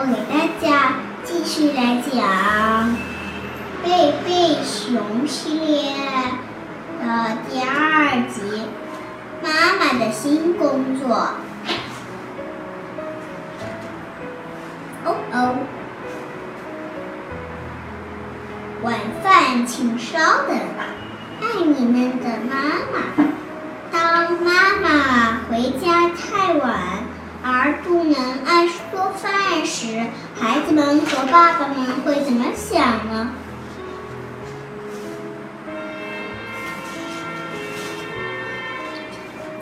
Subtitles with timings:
[0.00, 0.92] 我给大家
[1.24, 2.88] 继续来讲
[3.82, 5.92] 《贝贝熊》系列
[7.00, 8.62] 的第二集
[9.42, 11.08] 《妈妈的新工作》。
[15.04, 15.56] 哦哦，
[18.82, 18.94] 晚
[19.24, 20.56] 饭请稍等，
[21.40, 21.44] 爱
[21.76, 22.54] 你们的妈
[22.92, 23.24] 妈。
[23.90, 26.70] 当妈妈回家太晚
[27.42, 28.14] 而不能
[28.44, 30.06] 按时做饭时，
[30.38, 33.30] 孩子们和爸爸们会怎么想呢？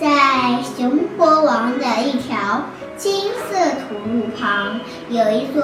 [0.00, 2.62] 在熊国王的一条
[2.96, 3.56] 金色
[3.88, 5.62] 土路旁，有一座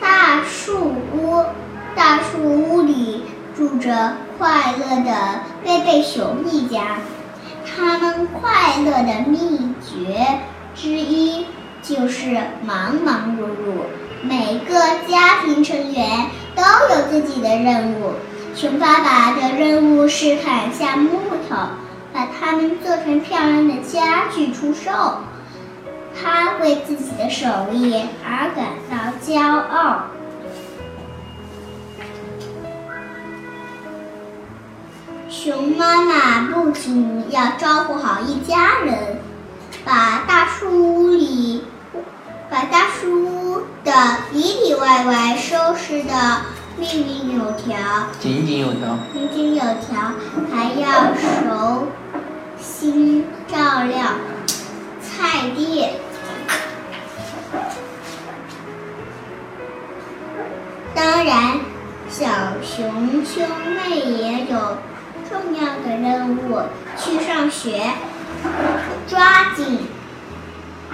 [0.00, 1.44] 大树屋。
[1.94, 6.98] 大树屋里住着快乐的贝贝熊一家。
[7.66, 10.40] 他们快乐的秘诀
[10.74, 11.46] 之一
[11.82, 13.84] 就是忙忙碌碌。
[14.22, 14.74] 每个
[15.08, 16.62] 家庭成员都
[16.94, 18.12] 有自己的任务。
[18.54, 21.10] 熊爸爸的任务是砍下木
[21.48, 21.56] 头，
[22.12, 24.90] 把它们做成漂亮的家具出售。
[26.14, 30.02] 他为自己的手艺而感到骄傲。
[35.30, 39.21] 熊妈妈不仅要照顾好一家人，
[39.84, 41.64] 把大树屋里、
[42.50, 43.92] 把大树屋的
[44.32, 46.12] 里里外外收拾的
[46.80, 47.76] 井井有条，
[48.20, 50.12] 井井有条，井井有条，
[50.52, 51.88] 还要熟
[52.60, 54.02] 心照料
[55.00, 55.86] 菜地。
[60.94, 61.58] 当然，
[62.08, 62.26] 小
[62.62, 64.76] 熊兄妹也有。
[65.30, 66.60] 重要的任务，
[66.98, 67.80] 去上学，
[69.08, 69.80] 抓紧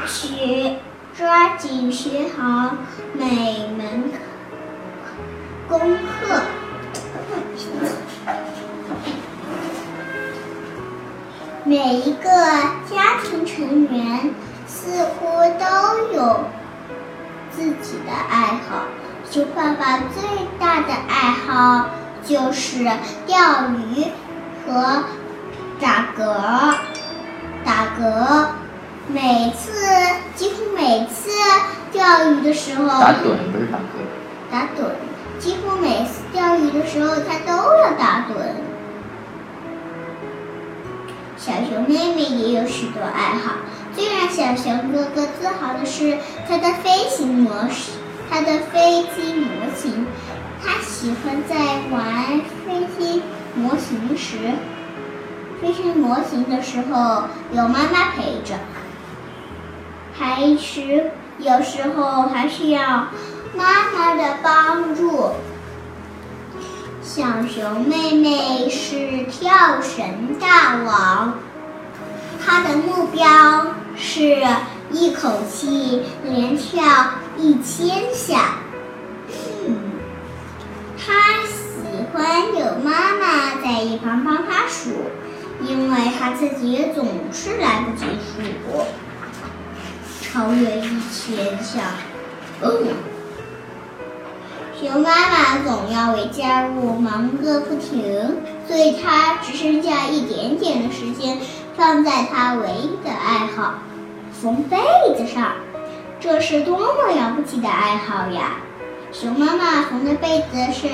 [0.06, 0.76] 学，
[1.16, 2.76] 抓紧学好
[3.12, 4.10] 每门
[5.68, 6.40] 功课。
[11.64, 12.30] 每一个
[12.90, 14.34] 家庭成员
[14.66, 15.26] 似乎
[15.58, 16.44] 都有
[17.50, 18.86] 自己的爱好。
[19.30, 21.90] 熊爸爸最大的爱好
[22.24, 22.84] 就是
[23.26, 24.06] 钓鱼。
[24.66, 25.02] 和
[25.80, 26.74] 打嗝，
[27.68, 28.46] 打嗝，
[29.08, 29.72] 每次
[30.34, 31.28] 几乎每次
[31.92, 34.88] 钓鱼的时候，打盹不是打嗝，打盹，
[35.38, 38.32] 几乎每次钓鱼的时候他都要打盹。
[41.36, 43.56] 小熊妹妹也有许多爱好，
[43.94, 46.16] 最让小熊哥哥自豪的是
[46.48, 47.90] 他的飞行模式，
[48.30, 50.06] 他的飞机模型，
[50.64, 51.54] 他喜欢在
[51.90, 53.22] 玩飞机。
[53.54, 54.36] 模型时，
[55.60, 58.54] 飞行模型的时候有妈妈陪着，
[60.16, 63.08] 还是有时候还需要
[63.56, 65.30] 妈妈的帮助。
[67.02, 71.34] 小熊妹妹是跳绳大王，
[72.44, 73.26] 她的目标
[73.96, 74.46] 是
[74.92, 76.82] 一口气连跳
[77.36, 78.58] 一千下。
[80.96, 81.14] 她。
[81.88, 84.90] 喜欢有妈妈在一旁帮她数，
[85.60, 88.84] 因为他自己也总是来不及数，
[90.22, 91.80] 超越一千下。
[94.80, 98.36] 熊妈妈总要为家务忙个不停，
[98.66, 101.38] 所以她只剩下一点点的时间
[101.76, 103.74] 放在她唯一的爱好——
[104.30, 104.76] 缝被
[105.16, 105.52] 子上。
[106.20, 108.56] 这是多么了不起的爱好呀！
[109.12, 110.88] 熊妈妈缝的被子是。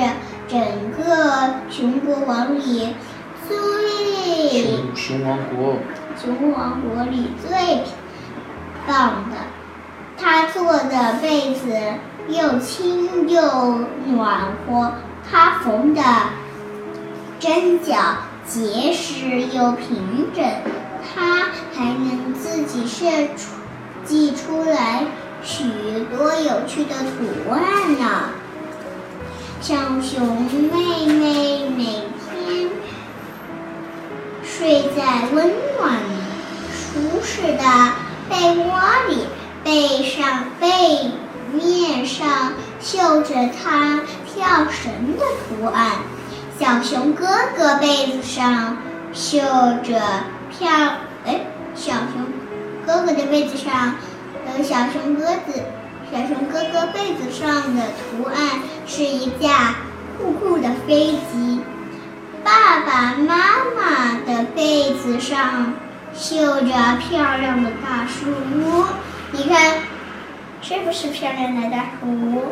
[0.47, 0.61] 整
[0.93, 2.95] 个熊国王里
[3.49, 3.57] 最
[4.63, 5.77] 熊熊王国
[6.17, 7.83] 熊王国里最
[8.87, 9.37] 棒的，
[10.17, 11.73] 他做的被子
[12.29, 13.41] 又轻又
[14.07, 14.93] 暖和，
[15.31, 16.03] 他缝的
[17.41, 17.97] 针脚
[18.47, 20.45] 结实又平整，
[21.15, 23.55] 他还能自己设出
[24.05, 25.05] 计出来
[25.43, 25.65] 许
[26.17, 28.31] 多有趣的图案呢。
[29.61, 32.14] 小熊妹妹每天
[34.65, 35.99] 睡在温暖
[36.73, 37.93] 舒适的
[38.31, 38.81] 被窝
[39.11, 39.27] 里，
[39.63, 41.11] 背上背
[41.53, 45.91] 面上绣着它跳绳的图案。
[46.59, 48.79] 小熊哥哥被子上
[49.13, 49.39] 绣
[49.83, 50.01] 着
[50.51, 50.67] 跳
[51.27, 51.43] 哎，
[51.75, 52.25] 小熊
[52.87, 53.97] 哥哥的被子上
[54.57, 55.63] 有小熊鸽子。
[56.11, 59.75] 小熊哥哥被子上的图案是一架
[60.17, 61.61] 酷酷的飞机，
[62.45, 65.73] 爸爸妈妈的被子上
[66.15, 68.85] 绣着漂亮的大树屋。
[69.33, 69.79] 你看，
[70.61, 72.43] 是不是漂亮的大图？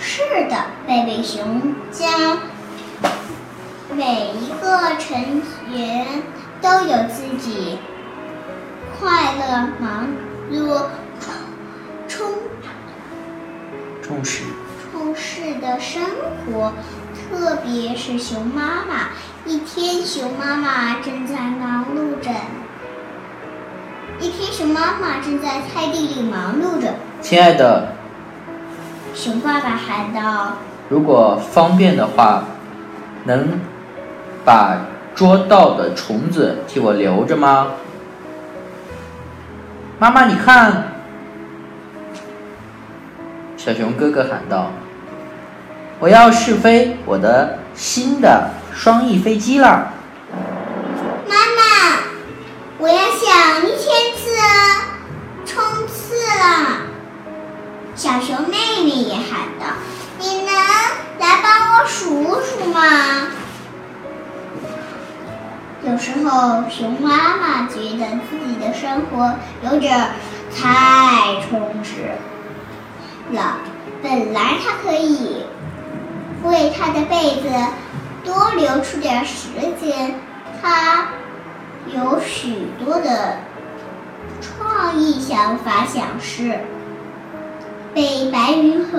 [0.00, 0.56] 是的，
[0.86, 2.38] 贝贝熊将
[3.94, 6.06] 每一个成员
[6.62, 7.78] 都有自己
[8.98, 10.08] 快乐、忙
[10.50, 10.86] 碌、
[14.22, 14.42] 充实。
[14.92, 16.02] 充实的生
[16.46, 16.72] 活。
[17.28, 19.08] 特别是熊妈妈，
[19.46, 22.30] 一天熊妈妈正在忙碌着。
[24.20, 26.94] 一天，熊妈妈正在菜地里忙碌着。
[27.22, 27.94] 亲爱的，
[29.14, 30.58] 熊爸爸喊道
[30.90, 32.44] ：“如果方便的话，
[33.24, 33.58] 能
[34.44, 34.76] 把
[35.14, 37.68] 捉到的虫子替我留着吗？”
[39.98, 40.91] 妈妈，你看，
[43.64, 44.72] 小熊哥哥喊道。
[46.00, 49.92] 我要试飞我的新的双翼飞机了。
[51.28, 52.00] 妈妈，
[52.78, 53.86] 我要向一千
[54.16, 54.26] 次
[55.46, 56.88] 冲刺了。
[57.94, 59.66] 小熊妹妹也喊道
[60.18, 60.52] ：“你能
[61.20, 63.28] 来帮我数数吗？”
[65.86, 70.10] 有时候，熊妈妈觉得自己的生活有点
[70.52, 72.10] 太充实
[73.32, 73.58] 了。
[74.02, 75.44] 本来她可以。
[76.44, 77.48] 为他的被子
[78.24, 79.46] 多留出点时
[79.80, 80.12] 间，
[80.60, 81.06] 他
[81.94, 83.36] 有许多的
[84.40, 86.58] 创意想法，想是
[87.94, 88.98] 被白云和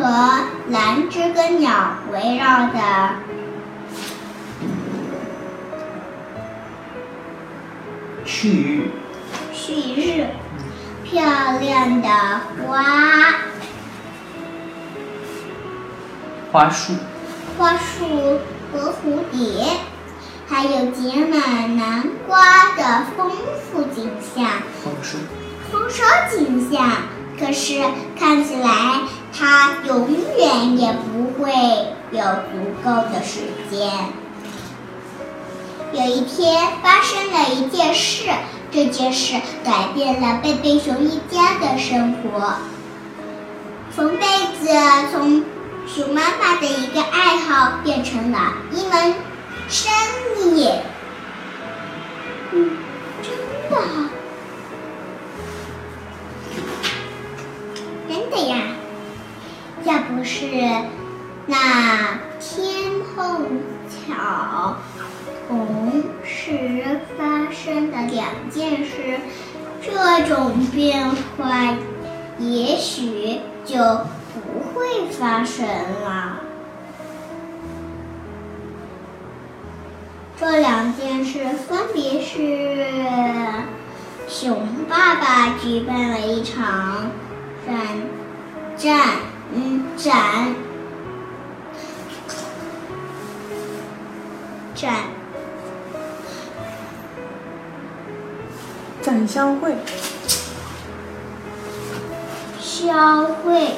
[0.70, 3.10] 蓝知更鸟围绕的
[8.24, 8.92] 旭日，
[9.52, 10.28] 旭日，
[11.04, 11.26] 漂
[11.60, 12.08] 亮的
[12.66, 12.84] 花，
[16.54, 16.94] 花束。
[17.58, 18.40] 花束
[18.72, 19.66] 和蝴蝶，
[20.48, 23.32] 还有结满南瓜的丰
[23.72, 24.46] 富景象。
[24.84, 25.18] 丰收，
[25.72, 26.90] 丰收景象。
[27.40, 27.82] 可是
[28.20, 29.02] 看起来，
[29.36, 31.52] 它永远也不会
[32.12, 33.40] 有足够的时
[33.72, 33.90] 间。
[35.92, 38.30] 有一天，发生了一件事，
[38.72, 39.34] 这件事
[39.64, 42.54] 改变了贝贝熊一家的生活。
[43.96, 44.28] 从被
[44.62, 44.70] 子
[45.12, 45.44] 从。
[45.88, 49.14] 熊妈妈的一个爱好变成了一门
[49.70, 49.92] 生
[50.56, 50.70] 意。
[52.52, 52.78] 嗯，
[53.22, 53.32] 真
[53.70, 53.78] 的，
[58.08, 58.56] 真的呀！
[59.84, 60.46] 要不是
[61.46, 63.60] 那天碰
[63.90, 64.78] 巧
[65.48, 69.20] 同时发生的两件事，
[69.82, 71.76] 这种变化
[72.40, 73.78] 也许就。
[74.84, 76.42] 不会发生了。
[80.38, 82.86] 这两件事分别是：
[84.28, 87.12] 熊爸爸举办了一场
[87.66, 87.78] 展
[88.76, 89.00] 展
[89.54, 90.54] 嗯展
[94.76, 94.94] 展
[99.02, 99.78] 展销会，
[102.60, 103.78] 销会。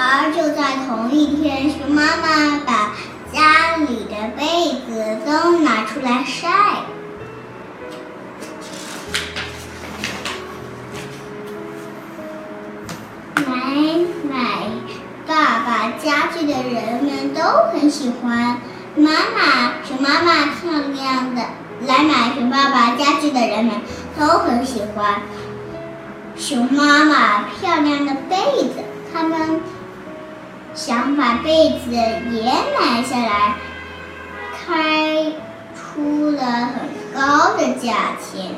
[0.00, 2.94] 而就在同一天，熊妈妈把
[3.32, 6.48] 家里的被子都拿出来晒。
[13.44, 13.44] 买
[14.22, 14.70] 买
[15.26, 17.42] 爸爸家具的人们都
[17.72, 18.60] 很喜欢。
[18.94, 21.42] 妈妈，熊妈妈漂亮的
[21.88, 23.74] 来买熊爸爸家具的人们
[24.16, 25.22] 都很喜欢。
[26.36, 28.36] 熊妈妈漂亮的被
[28.68, 28.74] 子，
[29.12, 29.60] 他们。
[30.78, 32.44] 想把被子也
[32.78, 33.56] 买下来，
[34.54, 35.32] 开
[35.74, 38.52] 出了很高的价钱。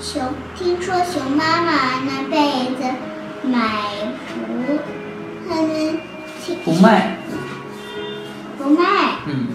[0.00, 0.20] 熊
[0.56, 2.82] 听说熊妈妈那被子
[3.44, 3.58] 买
[4.34, 4.78] 不，
[5.48, 6.00] 他们
[6.64, 7.18] 不卖，
[8.58, 9.46] 不卖，嗯，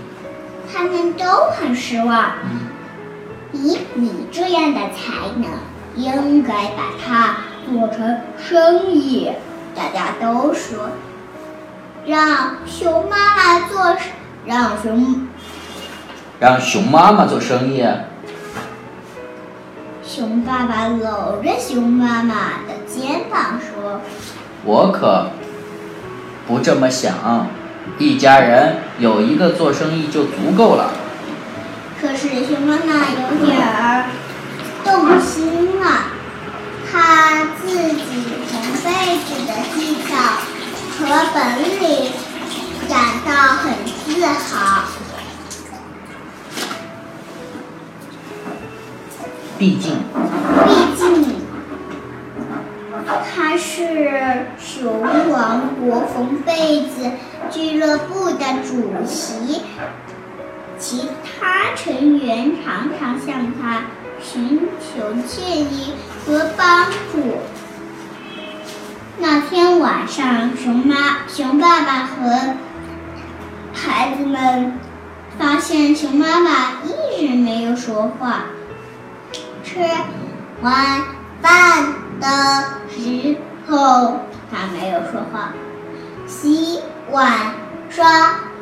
[0.74, 2.32] 他们都很失望。
[3.52, 5.52] 以你这样的才能，
[5.98, 7.36] 应该把它
[7.68, 9.34] 做成生意。
[9.76, 10.90] 大家都说。
[12.10, 13.96] 让熊妈妈做，
[14.44, 15.28] 让熊，
[16.40, 17.86] 让熊妈妈做生意。
[20.04, 22.34] 熊爸爸搂着熊妈妈
[22.68, 24.02] 的肩膀说
[24.66, 25.28] ：“我可
[26.48, 27.46] 不这么想，
[28.00, 30.90] 一家人有一个做生意就足够了。”
[32.02, 34.06] 可是熊妈妈有点儿
[34.84, 36.06] 动心了，
[36.92, 38.02] 她自己
[38.48, 40.49] 缝被子的技巧。
[41.00, 41.38] 和本
[41.80, 42.12] 领
[42.90, 43.74] 感到很
[44.06, 44.84] 自豪。
[49.58, 49.98] 毕竟
[50.68, 51.36] 毕竟
[53.34, 55.02] 他是熊
[55.32, 57.10] 王国缝被子
[57.50, 59.62] 俱乐部的主席，
[60.78, 63.84] 其他成员常常向他
[64.22, 65.94] 寻求建议
[66.26, 67.40] 和帮助。
[69.22, 72.56] 那天晚上，熊妈、熊爸爸和
[73.74, 74.80] 孩子们
[75.38, 76.52] 发现熊妈妈
[76.86, 78.46] 一直没有说话。
[79.62, 79.82] 吃
[80.62, 81.02] 完
[81.42, 82.28] 饭的
[82.90, 83.36] 时
[83.68, 85.52] 候，他没有说话；
[86.26, 86.80] 洗
[87.12, 87.56] 碗、
[87.90, 88.06] 刷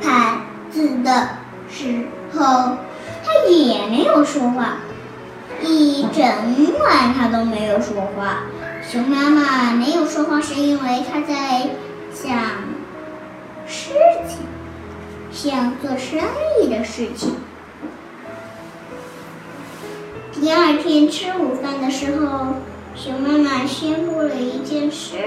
[0.01, 0.39] 盘
[0.71, 1.29] 子的
[1.69, 2.77] 时候，
[3.23, 4.77] 他也没有说话。
[5.61, 6.23] 一整
[6.83, 8.39] 晚他都没有说话。
[8.89, 11.69] 熊妈妈没有说话，是因为她在
[12.13, 12.33] 想
[13.67, 13.91] 事
[14.25, 14.37] 情，
[15.29, 16.21] 想做生
[16.61, 17.35] 意的事情。
[20.31, 22.53] 第二天吃午饭的时候，
[22.95, 25.17] 熊妈妈宣布了一件事，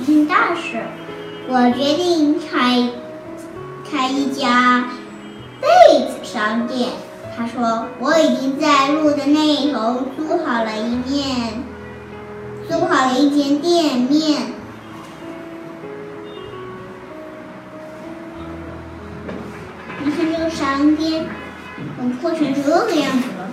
[0.00, 0.80] 一件大事。
[1.48, 2.88] 我决定开
[3.90, 4.88] 开一家
[5.60, 5.68] 被
[6.06, 6.88] 子商店。
[7.36, 11.62] 她说：“我已经在路的那一头租好了一面，
[12.68, 14.52] 租好了一间店面。
[20.04, 21.26] 你看这个商店，
[21.98, 23.50] 都破成这个样子了。”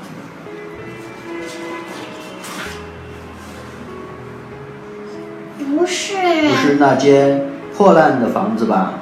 [5.75, 6.15] 不是，
[6.49, 8.93] 不是那间破烂的房子吧？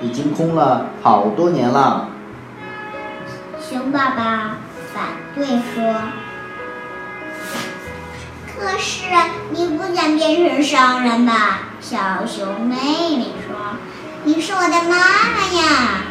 [0.00, 2.08] 已经空了好多年了。
[3.60, 4.56] 熊爸爸
[4.92, 5.04] 反
[5.34, 5.94] 对说
[8.62, 9.02] ：“可是
[9.50, 12.76] 你不想变成商人吧？”小熊妹
[13.16, 13.56] 妹说
[14.22, 14.96] ：“你是我的妈
[15.34, 16.04] 妈呀，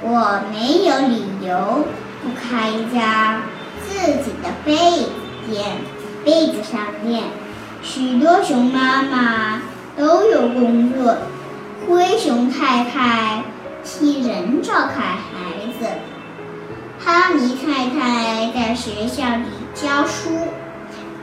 [0.00, 1.88] 我没有理由
[2.22, 3.42] 不开一家
[3.84, 5.10] 自己的被子
[5.50, 5.64] 店。”
[6.24, 7.22] 被子商店，
[7.84, 9.62] 许多熊妈妈
[9.96, 11.18] 都有工作。
[11.86, 13.44] 灰熊太太
[13.84, 15.86] 替人照看孩子，
[17.06, 19.46] 哈尼太太在学校里
[19.76, 20.28] 教书，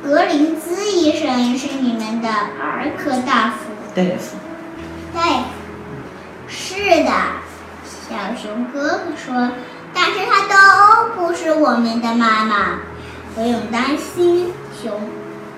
[0.02, 3.74] 格林兹医生是你们的儿科大夫。
[3.94, 4.38] 大夫。
[5.14, 5.44] 大夫。
[6.48, 7.12] 是的，
[7.84, 9.52] 小熊哥哥说，
[9.94, 10.56] 但是他都
[11.18, 12.80] 不是我们的妈妈，
[13.36, 14.54] 不用担心。
[14.82, 15.02] 熊，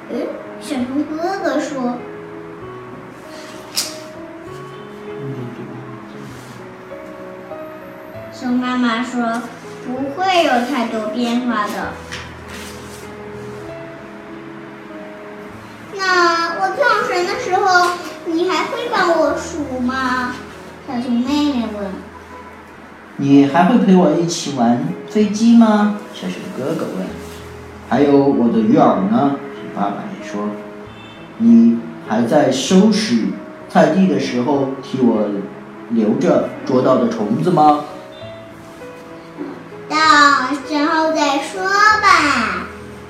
[0.10, 0.26] 嗯，
[0.60, 2.00] 小熊哥哥说
[8.34, 9.22] ：“熊妈妈说
[9.86, 11.94] 不会有太多变化的。
[15.96, 17.92] 那我跳绳的时候，
[18.26, 20.36] 你还会帮我数吗？”
[20.88, 21.88] 小熊妹妹问。
[23.18, 27.08] “你还会陪我一起玩飞机吗？”小熊哥哥问。
[27.88, 29.36] 还有我的鱼饵呢？
[29.54, 30.50] 熊爸爸也说，
[31.38, 31.78] 你
[32.08, 33.28] 还在收拾
[33.70, 35.30] 菜地的时候替我
[35.92, 37.86] 留着捉到的虫子吗？
[40.56, 42.68] 到时候再说吧。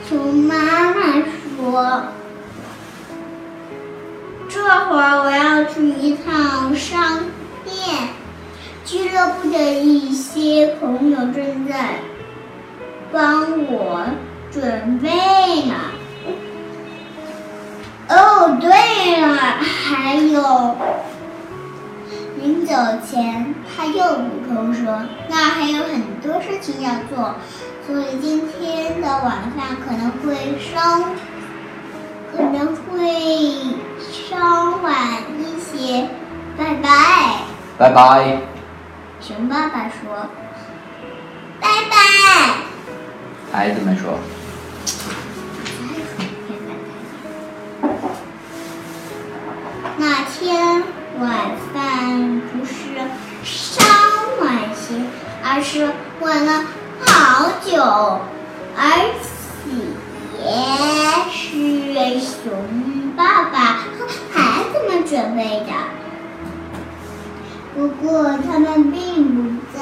[0.09, 1.21] 熊妈妈
[1.57, 2.03] 说，
[4.49, 7.19] 这会儿我要去一趟商
[7.63, 8.09] 店，
[8.83, 11.99] 俱乐部的一些朋友正在
[13.11, 14.05] 帮我。
[14.51, 15.09] 准备
[15.65, 15.73] 呢？
[18.07, 20.75] 哦，对了，还有，
[22.41, 22.73] 临走
[23.05, 27.36] 前他又补充说：“那还有很多事情要做，
[27.86, 31.03] 所以今天的晚饭可能会稍，
[32.32, 33.75] 可能会
[34.12, 34.94] 稍晚
[35.39, 36.08] 一些。”
[36.58, 37.41] 拜拜。
[37.77, 38.38] 拜拜。
[39.20, 40.29] 熊爸爸说
[41.60, 41.96] ：“拜拜。”
[43.51, 44.17] 孩子们说。
[49.98, 50.84] 那天
[51.20, 51.29] 晚
[51.74, 52.41] 饭
[55.47, 55.87] 而是
[56.21, 56.65] 晚了
[57.01, 57.79] 好久，
[58.75, 59.29] 而且
[61.31, 62.51] 是熊
[63.15, 65.71] 爸爸和孩子们准备的。
[67.75, 69.79] 不过他们并不在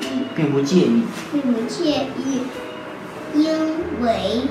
[0.00, 2.42] 意，并不介意，并不介意，
[3.32, 3.46] 因
[4.02, 4.48] 为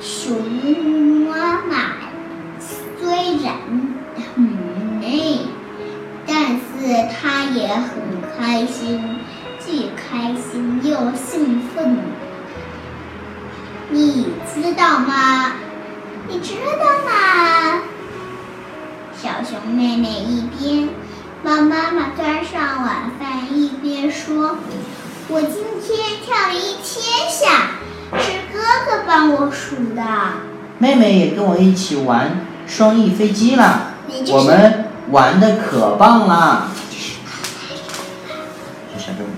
[0.00, 0.42] 熊
[1.30, 1.76] 妈妈。
[3.00, 3.54] 虽然
[4.34, 5.38] 很累，
[6.26, 6.60] 但是
[7.08, 7.86] 他也很
[8.38, 9.16] 开心，
[9.58, 11.98] 既开心又兴奋。
[13.90, 15.54] 你知道吗？
[16.28, 17.82] 你知道吗？
[19.20, 20.90] 小熊妹妹一边
[21.42, 24.56] 帮妈妈端上晚饭，一边说
[25.28, 27.72] ：“我今天跳了一千下，
[28.20, 30.02] 是哥哥帮我数的。
[30.78, 33.94] 妹妹也跟我一起玩双翼飞机啦，
[34.30, 36.68] 我们玩的可棒啦！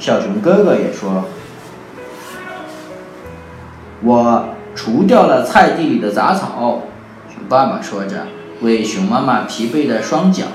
[0.00, 1.26] 小熊哥哥也说，
[4.02, 6.84] 我除掉了菜地里的杂草。
[7.28, 8.26] 熊爸爸说着，
[8.62, 10.46] 为熊妈妈疲惫的双脚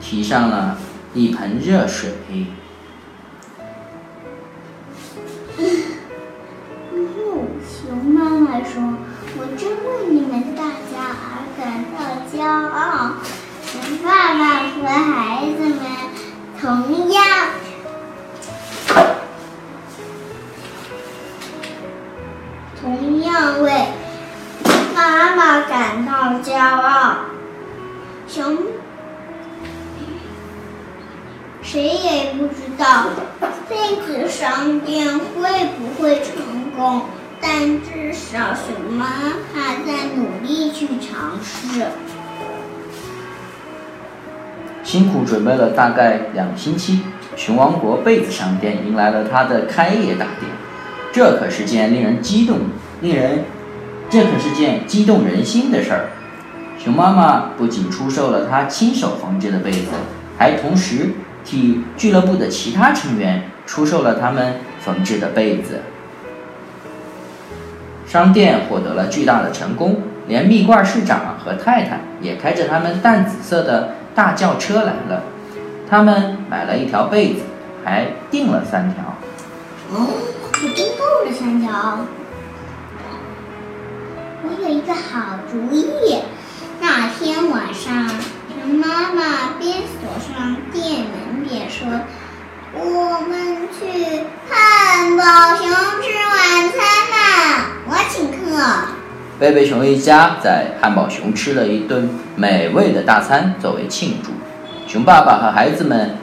[0.00, 0.78] 提上了
[1.14, 2.10] 一盆热水。
[7.66, 8.94] 熊妈妈说
[9.36, 11.98] ：“我真为你们大家而感到
[12.32, 13.16] 骄傲。”
[13.66, 15.80] 熊爸爸和孩子们
[16.60, 17.24] 同样。
[37.40, 39.06] 但至少熊妈
[39.54, 41.86] 还在努力去尝试。
[44.82, 47.00] 辛苦准备了大概两星期，
[47.34, 50.50] 熊王国被子商店迎来了它的开业大典。
[51.12, 52.58] 这可是件令人激动、
[53.00, 53.44] 令人，
[54.10, 56.10] 这可是件激动人心的事儿。
[56.78, 59.88] 熊妈妈不仅出售了她亲手缝制的被子，
[60.38, 61.10] 还同时
[61.44, 65.80] 替俱乐部的其他成员出售了他们缝制的被子。
[68.06, 75.24] 商店获得了巨大的成功，连蜜罐市长和太太也开着他们淡紫色的大轿车来了。
[75.88, 77.42] 他们买了一条被子，
[77.84, 79.04] 还订了三条。
[79.92, 80.06] 哦。
[80.58, 81.98] 我订够了三条。
[84.42, 86.16] 我有一个好主意。
[86.80, 88.08] 那天晚上，
[88.48, 89.22] 熊妈妈
[89.58, 91.86] 边锁上店门边说
[92.78, 95.66] ：“我们去汉堡熊
[96.02, 96.76] 吃晚餐
[97.10, 97.14] 吧，
[97.88, 98.36] 我请客。”
[99.38, 104.30] 贝贝熊一家在汉堡熊吃了一顿美味的大餐作为庆祝。
[104.86, 106.16] 熊爸爸和孩子们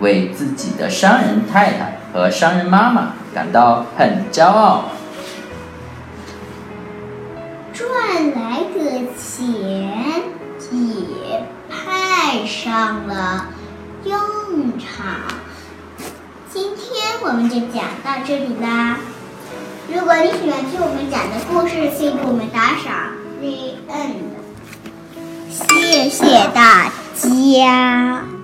[0.00, 3.12] 为自己的商人太太和商人妈妈。
[3.34, 4.84] 感到很骄傲，
[7.72, 7.86] 赚
[8.34, 10.22] 来的钱
[10.72, 13.46] 也派上了
[14.04, 14.18] 用
[14.78, 15.04] 场。
[16.50, 18.98] 今天我们就讲到这里啦。
[19.92, 23.12] 如果你喜欢听我们讲的故事，请给我们打赏。
[23.40, 24.38] The end。
[25.50, 28.37] 谢谢大家。